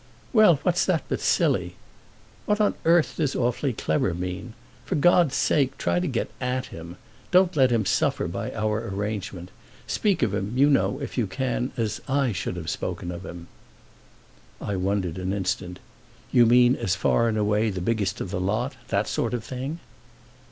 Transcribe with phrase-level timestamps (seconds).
[0.33, 1.75] "Well, what's that but silly?
[2.47, 4.55] What on earth does 'awfully clever' mean?
[4.83, 6.97] For God's sake try to get at him.
[7.29, 9.51] Don't let him suffer by our arrangement.
[9.85, 13.45] Speak of him, you know, if you can, as I should have spoken of him."
[14.59, 15.77] I wondered an instant.
[16.31, 19.79] "You mean as far and away the biggest of the lot—that sort of thing?"